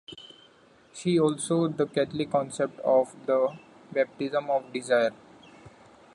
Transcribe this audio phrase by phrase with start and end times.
[0.93, 3.55] See also the Catholic concept of the
[3.93, 5.11] "Baptism of Desire".